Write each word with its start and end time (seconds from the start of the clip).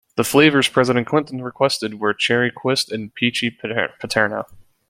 The 0.15 0.23
flavors 0.23 0.67
President 0.67 1.05
Clinton 1.05 1.43
requested 1.43 1.99
were 1.99 2.15
Cherry 2.15 2.49
Quist 2.49 2.91
and 2.91 3.13
Peachy 3.13 3.51
Paterno. 3.99 4.45